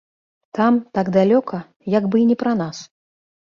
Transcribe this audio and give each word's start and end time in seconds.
Там, 0.59 0.79
так 0.99 1.11
далёка, 1.19 1.61
як 1.99 2.03
бы 2.11 2.25
і 2.25 2.29
не 2.33 2.41
пра 2.43 2.59
нас. 2.67 2.85